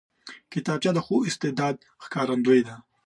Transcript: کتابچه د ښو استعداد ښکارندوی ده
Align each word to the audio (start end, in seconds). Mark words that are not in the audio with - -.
کتابچه 0.51 0.91
د 0.93 0.99
ښو 1.05 1.15
استعداد 1.29 1.75
ښکارندوی 2.03 2.61
ده 2.67 2.75